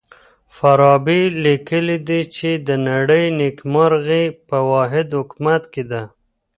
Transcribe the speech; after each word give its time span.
فارابي 0.55 1.21
ليکلي 1.45 1.97
دي 2.09 2.21
چي 2.35 2.51
د 2.67 2.69
نړۍ 2.89 3.25
نېکمرغي 3.39 4.25
په 4.47 4.57
واحد 4.71 5.07
حکومت 5.19 5.63
کي 5.73 5.83
ده. 5.91 6.03